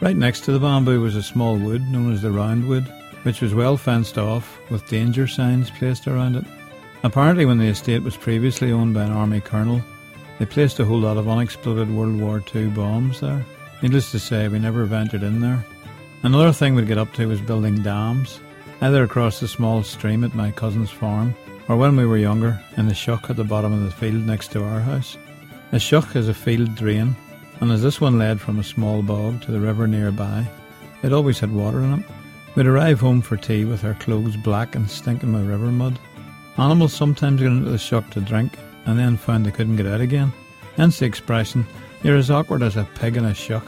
Right 0.00 0.16
next 0.16 0.42
to 0.42 0.52
the 0.52 0.60
bamboo 0.60 1.00
was 1.00 1.16
a 1.16 1.22
small 1.22 1.56
wood 1.56 1.82
known 1.88 2.12
as 2.12 2.22
the 2.22 2.28
roundwood, 2.28 2.86
which 3.24 3.40
was 3.40 3.54
well 3.54 3.76
fenced 3.76 4.18
off 4.18 4.60
with 4.70 4.86
danger 4.88 5.26
signs 5.26 5.70
placed 5.70 6.06
around 6.06 6.36
it. 6.36 6.44
Apparently, 7.02 7.44
when 7.44 7.58
the 7.58 7.66
estate 7.66 8.02
was 8.02 8.16
previously 8.16 8.70
owned 8.70 8.94
by 8.94 9.04
an 9.04 9.12
army 9.12 9.40
colonel, 9.40 9.82
they 10.38 10.46
placed 10.46 10.78
a 10.78 10.84
whole 10.84 11.00
lot 11.00 11.16
of 11.16 11.28
unexploded 11.28 11.90
World 11.90 12.20
War 12.20 12.42
II 12.54 12.68
bombs 12.68 13.20
there. 13.20 13.44
Needless 13.82 14.10
to 14.12 14.18
say, 14.18 14.48
we 14.48 14.58
never 14.58 14.84
ventured 14.84 15.22
in 15.22 15.40
there. 15.40 15.64
Another 16.22 16.52
thing 16.52 16.74
we'd 16.74 16.86
get 16.86 16.98
up 16.98 17.12
to 17.14 17.26
was 17.26 17.40
building 17.40 17.82
dams, 17.82 18.40
either 18.80 19.02
across 19.02 19.40
the 19.40 19.48
small 19.48 19.82
stream 19.82 20.24
at 20.24 20.34
my 20.34 20.50
cousin's 20.50 20.90
farm 20.90 21.34
or 21.68 21.76
when 21.76 21.96
we 21.96 22.06
were 22.06 22.16
younger, 22.16 22.60
in 22.76 22.86
the 22.86 22.94
shuck 22.94 23.28
at 23.28 23.36
the 23.36 23.44
bottom 23.44 23.72
of 23.72 23.82
the 23.82 23.90
field 23.90 24.26
next 24.26 24.52
to 24.52 24.64
our 24.64 24.80
house. 24.80 25.16
A 25.72 25.78
shuck 25.78 26.14
is 26.14 26.28
a 26.28 26.34
field 26.34 26.74
drain, 26.74 27.16
and 27.60 27.72
as 27.72 27.82
this 27.82 28.00
one 28.00 28.18
led 28.18 28.40
from 28.40 28.58
a 28.58 28.64
small 28.64 29.02
bog 29.02 29.42
to 29.42 29.52
the 29.52 29.60
river 29.60 29.86
nearby, 29.86 30.46
it 31.02 31.12
always 31.12 31.40
had 31.40 31.52
water 31.52 31.80
in 31.80 32.00
it. 32.00 32.04
We'd 32.54 32.66
arrive 32.66 33.00
home 33.00 33.20
for 33.20 33.36
tea 33.36 33.64
with 33.64 33.84
our 33.84 33.94
clothes 33.94 34.36
black 34.36 34.74
and 34.74 34.88
stinking 34.88 35.32
with 35.32 35.46
river 35.46 35.72
mud. 35.72 35.98
Animals 36.56 36.94
sometimes 36.94 37.42
got 37.42 37.48
into 37.48 37.70
the 37.70 37.78
shuck 37.78 38.08
to 38.10 38.20
drink, 38.20 38.52
and 38.86 38.98
then 38.98 39.16
found 39.16 39.44
they 39.44 39.50
couldn't 39.50 39.76
get 39.76 39.86
out 39.86 40.00
again. 40.00 40.32
Hence 40.76 40.98
the 40.98 41.06
expression, 41.06 41.66
you're 42.02 42.16
as 42.16 42.30
awkward 42.30 42.62
as 42.62 42.76
a 42.76 42.88
pig 42.94 43.16
in 43.16 43.24
a 43.24 43.34
shuck. 43.34 43.66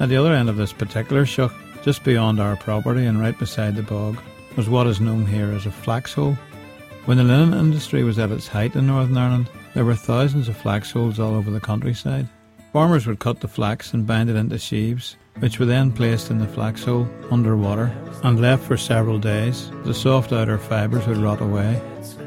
At 0.00 0.08
the 0.08 0.16
other 0.16 0.32
end 0.32 0.48
of 0.48 0.56
this 0.56 0.72
particular 0.72 1.26
shuck, 1.26 1.54
just 1.82 2.02
beyond 2.04 2.40
our 2.40 2.56
property 2.56 3.04
and 3.04 3.20
right 3.20 3.38
beside 3.38 3.76
the 3.76 3.82
bog, 3.82 4.18
was 4.56 4.68
what 4.68 4.86
is 4.86 5.00
known 5.00 5.26
here 5.26 5.52
as 5.52 5.66
a 5.66 5.70
flax 5.70 6.12
hole. 6.12 6.36
When 7.04 7.16
the 7.16 7.24
linen 7.24 7.52
industry 7.52 8.04
was 8.04 8.20
at 8.20 8.30
its 8.30 8.46
height 8.46 8.76
in 8.76 8.86
Northern 8.86 9.16
Ireland, 9.16 9.50
there 9.74 9.84
were 9.84 9.96
thousands 9.96 10.48
of 10.48 10.56
flax 10.56 10.92
holes 10.92 11.18
all 11.18 11.34
over 11.34 11.50
the 11.50 11.58
countryside. 11.58 12.28
Farmers 12.72 13.08
would 13.08 13.18
cut 13.18 13.40
the 13.40 13.48
flax 13.48 13.92
and 13.92 14.06
bind 14.06 14.30
it 14.30 14.36
into 14.36 14.56
sheaves, 14.56 15.16
which 15.40 15.58
were 15.58 15.66
then 15.66 15.90
placed 15.90 16.30
in 16.30 16.38
the 16.38 16.46
flax 16.46 16.84
hole 16.84 17.08
under 17.32 17.56
water 17.56 17.92
and 18.22 18.40
left 18.40 18.62
for 18.62 18.76
several 18.76 19.18
days. 19.18 19.68
The 19.82 19.92
soft 19.92 20.32
outer 20.32 20.58
fibres 20.58 21.04
would 21.08 21.16
rot 21.16 21.40
away, 21.40 21.82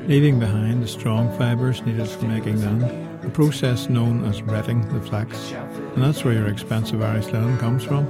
leaving 0.07 0.39
behind 0.39 0.83
the 0.83 0.89
strong 0.89 1.35
fibres 1.37 1.81
needed 1.83 2.09
for 2.09 2.25
making 2.25 2.59
linen, 2.59 3.23
a 3.25 3.29
process 3.29 3.87
known 3.87 4.25
as 4.25 4.41
retting 4.41 4.85
the 4.93 4.99
flax. 4.99 5.53
And 5.53 6.03
that's 6.03 6.25
where 6.25 6.33
your 6.33 6.47
expensive 6.47 7.01
Irish 7.01 7.27
linen 7.27 7.57
comes 7.59 7.85
from. 7.85 8.05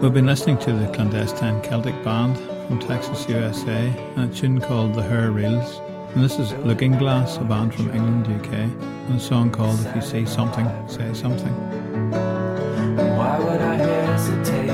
We've 0.00 0.14
been 0.14 0.24
listening 0.24 0.56
to 0.60 0.72
the 0.72 0.90
clandestine 0.94 1.60
Celtic 1.60 2.02
band 2.02 2.38
from 2.70 2.78
Texas, 2.78 3.28
USA, 3.28 3.92
and 4.14 4.30
a 4.30 4.32
tune 4.32 4.60
called 4.60 4.94
The 4.94 5.02
Hair 5.02 5.32
Reels. 5.32 5.80
And 6.14 6.22
this 6.22 6.38
is 6.38 6.52
Looking 6.64 6.96
Glass, 6.98 7.36
a 7.38 7.40
band 7.40 7.74
from 7.74 7.90
England, 7.90 8.28
UK, 8.28 8.52
and 8.52 9.16
a 9.16 9.18
song 9.18 9.50
called 9.50 9.84
If 9.84 9.96
You 9.96 10.00
See 10.00 10.24
Something, 10.24 10.68
Say 10.86 11.12
Something. 11.12 11.52
Why 13.16 13.40
would 13.40 13.60
I 13.60 13.74
hesitate 13.74 14.68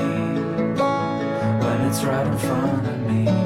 when 1.59 1.81
it's 1.89 2.05
right 2.05 2.27
in 2.27 2.37
front 2.37 2.87
of 2.87 3.01
me? 3.11 3.46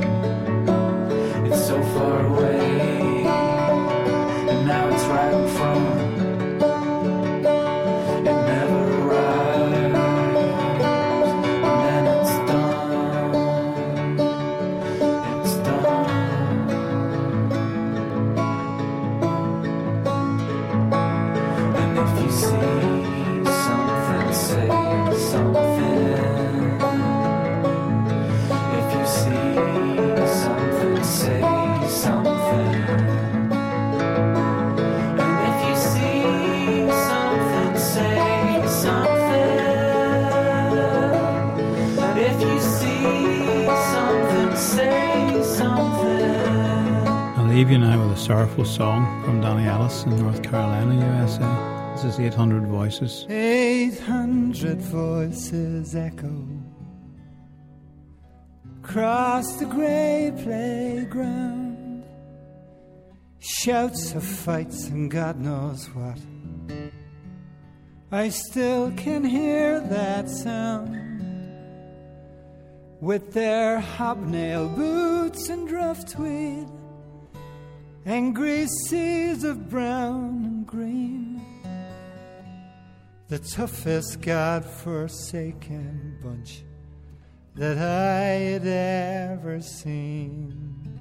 Sorrowful 48.31 48.65
song 48.65 49.25
from 49.25 49.41
Donny 49.41 49.67
Ellis 49.67 50.05
in 50.05 50.17
North 50.17 50.41
Carolina, 50.41 50.95
USA. 51.19 51.97
This 51.97 52.15
is 52.15 52.21
800 52.21 52.65
Voices. 52.65 53.27
800 53.29 54.81
voices 54.81 55.97
echo 55.97 56.47
across 58.85 59.57
the 59.57 59.65
grey 59.65 60.33
playground. 60.45 62.05
Shouts 63.41 64.15
of 64.15 64.23
fights 64.23 64.87
and 64.87 65.11
God 65.11 65.41
knows 65.41 65.87
what. 65.87 66.21
I 68.13 68.29
still 68.29 68.93
can 68.93 69.25
hear 69.25 69.81
that 69.81 70.31
sound. 70.31 70.95
With 73.01 73.33
their 73.33 73.81
hobnail 73.81 74.69
boots 74.69 75.49
and 75.49 75.69
driftweed, 75.69 76.80
angry 78.07 78.67
seas 78.87 79.45
of 79.45 79.69
brown 79.69 80.45
and 80.45 80.67
green 80.67 81.41
the 83.29 83.39
toughest 83.39 84.21
God-forsaken 84.23 86.19
bunch 86.21 86.63
that 87.55 87.79
I 87.79 88.59
had 88.59 88.67
ever 88.67 89.61
seen. 89.61 91.01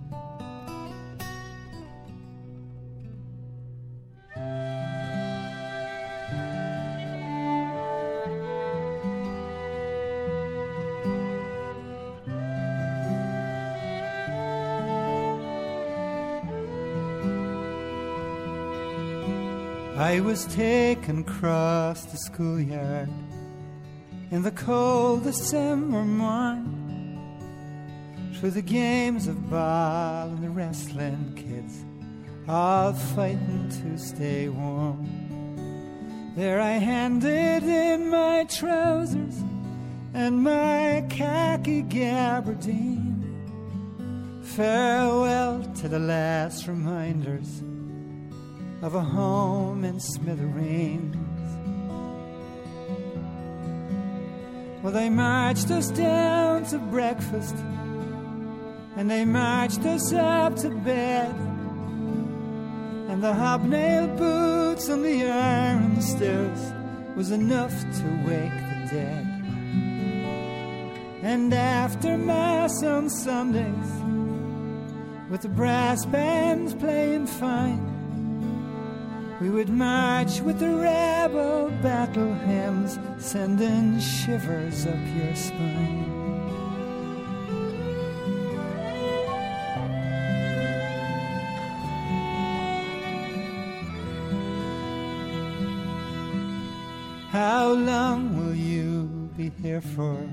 I 20.20 20.22
was 20.22 20.44
taken 20.48 21.20
across 21.20 22.04
the 22.04 22.18
schoolyard 22.18 23.08
in 24.32 24.44
the 24.44 24.52
cold 24.52 25.24
December 25.24 26.04
morn 26.04 26.66
through 28.34 28.52
the 28.52 28.62
games 28.62 29.28
of 29.28 29.50
ball 29.50 30.28
and 30.28 30.44
the 30.44 30.50
wrestling 30.50 31.32
kids 31.38 31.86
all 32.50 32.92
fighting 32.92 33.70
to 33.82 33.98
stay 33.98 34.50
warm. 34.50 35.08
There 36.36 36.60
I 36.60 36.72
handed 36.72 37.64
in 37.64 38.10
my 38.10 38.44
trousers 38.44 39.42
and 40.14 40.44
my 40.44 41.06
khaki 41.10 41.84
gabardine. 41.84 43.24
Farewell 44.44 45.64
to 45.76 45.88
the 45.88 46.00
last 46.00 46.68
reminders 46.68 47.64
of 48.82 48.96
a 48.96 49.02
home 49.02 49.84
in 49.84 50.00
smithereens. 50.00 51.16
Well, 54.82 54.94
they 54.94 55.10
marched 55.10 55.70
us 55.72 55.92
down 55.92 56.64
to 56.68 56.78
breakfast, 56.78 57.56
and 58.96 59.12
they 59.12 59.26
marched 59.26 59.82
us 59.82 60.14
up 60.14 60.56
to 60.58 60.70
bed. 60.70 61.36
And 63.10 63.22
the 63.22 63.34
hobnail 63.34 64.08
boots 64.16 64.88
on 64.90 65.02
the 65.02 65.30
iron 65.30 66.02
stairs 66.02 66.74
was 67.18 67.32
enough 67.32 67.74
to 67.82 68.24
wake 68.26 68.52
the 68.52 68.88
dead. 68.92 69.26
And 71.22 71.54
after 71.54 72.18
Mass 72.18 72.82
on 72.84 73.10
Sundays, 73.10 73.92
with 75.30 75.42
the 75.42 75.50
brass 75.50 76.06
bands 76.06 76.74
playing 76.74 77.28
fine, 77.28 77.89
we 79.50 79.56
would 79.56 79.70
march 79.70 80.42
with 80.42 80.60
the 80.60 80.70
rebel 80.70 81.72
battle 81.82 82.34
hymns, 82.46 83.00
sending 83.18 84.00
shivers 84.00 84.86
up 84.86 85.00
your 85.16 85.36
spine. 85.36 86.06
How 97.32 97.72
long 97.72 98.38
will 98.38 98.56
you 98.56 99.32
be 99.36 99.52
here 99.64 99.82
for? 99.82 100.30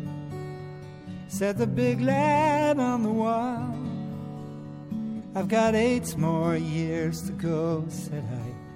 Said 1.28 1.56
the 1.56 1.66
big 1.66 2.02
lad 2.02 2.78
on 2.78 3.02
the 3.02 3.08
wall. 3.08 3.74
I've 5.34 5.48
got 5.48 5.74
eight 5.74 6.16
more 6.18 6.56
years 6.56 7.22
to 7.22 7.32
go, 7.32 7.84
said 7.88 8.24
I. 8.30 8.75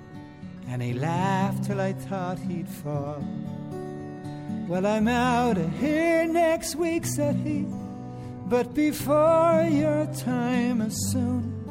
And 0.71 0.81
he 0.81 0.93
laughed 0.93 1.65
till 1.65 1.81
I 1.81 1.93
thought 1.93 2.39
he'd 2.39 2.69
fall. 2.69 3.25
Well, 4.69 4.87
I'm 4.87 5.09
out 5.09 5.59
of 5.59 5.79
here 5.81 6.29
next 6.29 6.77
week, 6.77 7.05
said 7.05 7.35
he. 7.35 7.67
But 8.47 8.73
before 8.73 9.67
your 9.69 10.07
time 10.15 10.81
is 10.81 11.11
soon, 11.11 11.69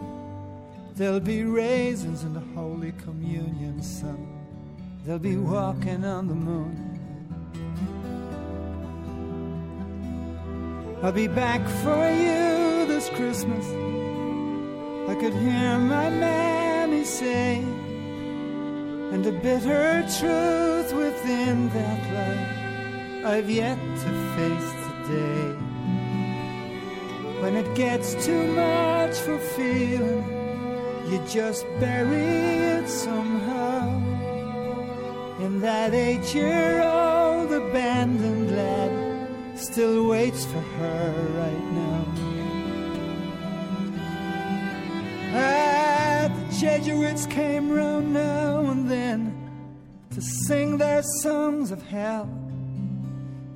there'll 0.96 1.22
be 1.22 1.44
raisins 1.44 2.24
in 2.24 2.34
the 2.34 2.44
Holy 2.54 2.92
Communion, 2.92 3.82
son. 3.82 4.28
They'll 5.06 5.18
be 5.18 5.38
walking 5.38 6.04
on 6.04 6.28
the 6.28 6.36
moon. 6.36 7.00
I'll 11.02 11.14
be 11.14 11.28
back 11.28 11.66
for 11.84 12.10
you 12.12 12.86
this 12.86 13.08
Christmas. 13.12 13.66
I 15.10 15.16
could 15.22 15.34
hear 15.34 15.80
my 15.80 16.10
mammy 16.10 17.06
say, 17.06 17.64
and 19.12 19.26
a 19.26 19.32
bitter 19.32 20.06
truth 20.20 20.94
within 20.94 21.70
that 21.70 22.02
light 22.14 23.26
I've 23.26 23.50
yet 23.50 23.78
to 23.78 24.10
face 24.36 24.72
today. 25.08 25.56
When 27.42 27.56
it 27.56 27.76
gets 27.76 28.14
too 28.26 28.44
much 28.54 29.16
for 29.18 29.38
feeling, 29.40 30.24
you 31.10 31.22
just 31.28 31.66
bury 31.80 32.28
it 32.78 32.88
somehow. 32.88 34.00
in 35.40 35.60
that 35.62 35.94
eight 35.94 36.36
year 36.36 36.82
old 36.84 37.52
abandoned 37.52 38.52
lad 38.56 38.92
still 39.58 40.08
waits 40.08 40.46
for 40.46 40.62
her 40.80 41.12
right 41.42 41.66
now. 41.74 42.29
Jesuits 46.60 47.26
came 47.28 47.72
round 47.72 48.12
now 48.14 48.70
and 48.70 48.92
then 48.92 49.34
to 50.10 50.22
sing 50.22 50.78
their 50.78 51.02
songs 51.22 51.72
of 51.72 51.82
hell. 51.84 52.24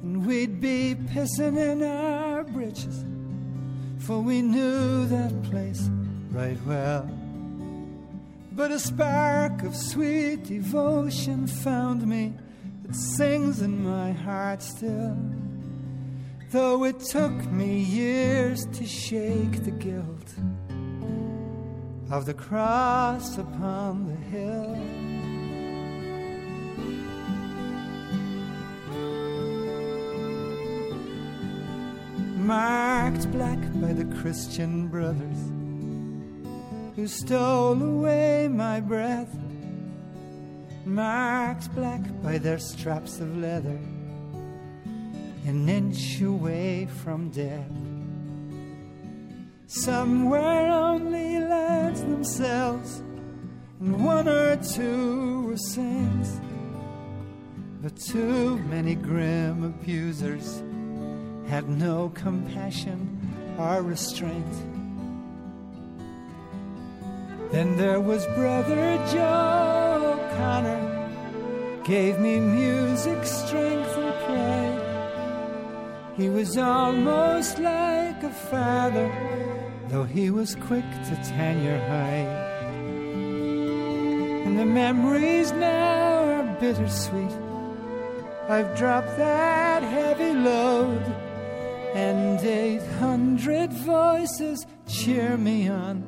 And 0.01 0.25
we'd 0.25 0.61
be 0.61 0.95
pissing 0.95 1.57
in 1.57 1.83
our 1.83 2.45
britches, 2.45 3.03
for 3.99 4.21
we 4.21 4.41
knew 4.41 5.05
that 5.07 5.43
place 5.43 5.89
right 6.31 6.57
well. 6.65 7.09
But 8.53 8.71
a 8.71 8.79
spark 8.79 9.63
of 9.63 9.75
sweet 9.75 10.45
devotion 10.45 11.45
found 11.45 12.07
me 12.07 12.33
that 12.83 12.95
sings 12.95 13.61
in 13.61 13.83
my 13.83 14.13
heart 14.13 14.61
still. 14.61 15.17
Though 16.51 16.85
it 16.85 17.01
took 17.01 17.33
me 17.51 17.79
years 17.79 18.65
to 18.67 18.85
shake 18.85 19.65
the 19.65 19.71
guilt 19.71 20.35
of 22.11 22.25
the 22.25 22.33
cross 22.33 23.37
upon 23.37 24.07
the 24.07 24.15
hill. 24.29 24.75
Marked 32.37 33.31
black 33.31 33.59
by 33.81 33.93
the 33.93 34.05
Christian 34.21 34.87
brothers 34.87 35.37
who 36.95 37.07
stole 37.07 37.81
away 37.81 38.47
my 38.47 38.79
breath, 38.79 39.33
marked 40.85 41.73
black 41.73 42.01
by 42.21 42.37
their 42.37 42.59
straps 42.59 43.19
of 43.19 43.37
leather, 43.37 43.79
an 45.45 45.67
inch 45.67 46.21
away 46.21 46.85
from 46.85 47.29
death. 47.31 47.92
Some 49.75 50.29
were 50.29 50.37
only 50.37 51.39
lads 51.39 52.01
themselves, 52.01 53.01
and 53.79 54.05
one 54.05 54.27
or 54.27 54.55
two 54.57 55.47
were 55.47 55.57
saints, 55.57 56.39
but 57.81 57.97
too 57.97 58.59
many 58.69 58.93
grim 58.93 59.63
abusers 59.63 60.61
had 61.47 61.67
no 61.67 62.09
compassion 62.13 62.99
or 63.57 63.81
restraint. 63.81 64.53
Then 67.51 67.75
there 67.75 67.99
was 67.99 68.27
Brother 68.35 69.03
Joe 69.11 70.19
O'Connor, 70.19 71.81
gave 71.83 72.19
me 72.19 72.39
music, 72.39 73.25
strength, 73.25 73.97
and 73.97 74.13
pride. 74.25 76.13
He 76.15 76.29
was 76.29 76.59
almost 76.59 77.57
like 77.57 78.21
a 78.21 78.29
father, 78.29 79.11
though 79.93 80.03
he 80.03 80.31
was 80.31 80.55
quick 80.55 80.83
to 81.07 81.15
tenure 81.23 81.77
high. 81.87 82.25
And 84.43 84.57
the 84.57 84.65
memories 84.65 85.51
now 85.51 86.23
are 86.33 86.59
bittersweet. 86.59 87.31
I've 88.49 88.75
dropped 88.75 89.15
that 89.17 89.83
heavy 89.83 90.33
load, 90.33 91.03
and 91.93 92.39
eight 92.43 92.81
hundred 92.97 93.71
voices 93.71 94.65
cheer 94.87 95.37
me 95.37 95.69
on 95.69 96.03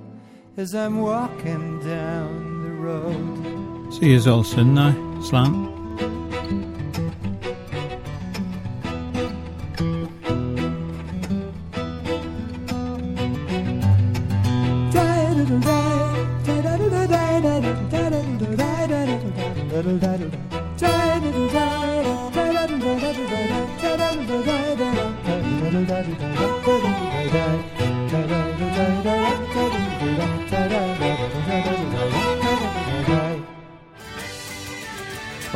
as 0.57 0.73
I'm 0.73 0.99
walking 0.99 1.79
down 1.81 2.63
the 2.63 2.71
road. 2.71 3.93
See 3.93 4.15
you 4.15 4.31
all 4.31 4.43
soon 4.43 4.73
now, 4.73 5.21
Slan. 5.21 5.74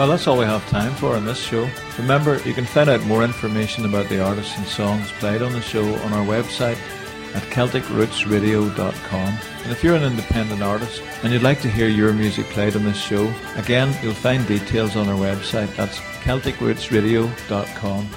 That's 0.09 0.27
all 0.27 0.37
we 0.37 0.45
have 0.45 0.67
time 0.69 0.93
for 0.95 1.15
on 1.15 1.25
this 1.25 1.39
show. 1.39 1.69
Remember, 1.97 2.39
you 2.39 2.53
can 2.53 2.65
find 2.65 2.89
out 2.89 3.01
more 3.03 3.23
information 3.23 3.85
about 3.85 4.09
the 4.09 4.19
artists 4.23 4.57
and 4.57 4.65
songs 4.65 5.11
played 5.13 5.41
on 5.43 5.51
the 5.51 5.61
show 5.61 5.85
on 5.85 6.13
our 6.13 6.25
website 6.25 6.77
at 7.35 7.43
CelticRootsRadio.com. 7.43 9.39
And 9.63 9.71
if 9.71 9.83
you're 9.83 9.95
an 9.95 10.03
independent 10.03 10.63
artist 10.63 11.03
and 11.21 11.31
you'd 11.31 11.43
like 11.43 11.61
to 11.61 11.69
hear 11.69 11.87
your 11.87 12.11
music 12.11 12.47
played 12.47 12.75
on 12.75 12.85
this 12.85 12.99
show, 12.99 13.31
again, 13.55 13.95
you'll 14.01 14.13
find 14.15 14.47
details 14.47 14.95
on 14.95 15.07
our 15.07 15.17
website. 15.17 15.75
That's 15.75 15.99
CelticRootsRadio.com. 16.23 18.09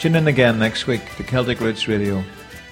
Tune 0.00 0.14
in 0.16 0.28
again 0.28 0.58
next 0.58 0.86
week 0.86 1.16
to 1.16 1.24
Celtic 1.24 1.60
Roots 1.60 1.88
Radio. 1.88 2.22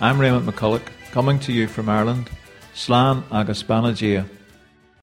I'm 0.03 0.21
Raymond 0.21 0.47
McCulloch, 0.47 0.87
coming 1.13 1.39
to 1.41 1.53
you 1.53 1.67
from 1.67 1.89
Ireland. 1.89 2.29
Slán 2.75 3.25
agus 3.33 3.63
Banagia. 3.63 4.29